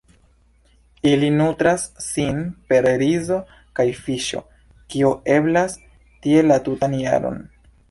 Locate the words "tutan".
6.71-7.01